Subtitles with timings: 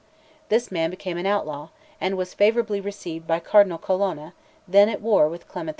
[0.49, 1.69] This man became an outlaw,
[2.01, 4.33] and was favourably received by Cardinal Colonna,
[4.67, 5.69] then at war with Clement VII.